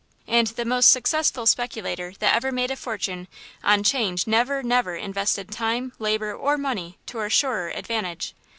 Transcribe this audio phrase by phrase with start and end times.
[0.25, 3.27] And the most successful speculator that ever made a fortune
[3.63, 8.33] on 'change never, never invested time, labor or money to a surer advantage.